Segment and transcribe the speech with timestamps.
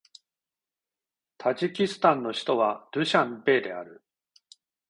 [1.37, 4.03] タジキスタンの首都はドゥシャンベである